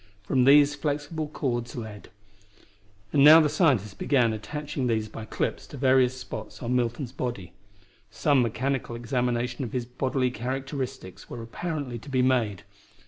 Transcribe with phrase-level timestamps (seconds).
[0.23, 2.09] From these flexible cords led;
[3.13, 7.51] and now the scientists began attaching these by clips to various spots on Milton's body.
[8.09, 12.63] Some mechanical examination of his bodily characteristics were apparently to be made.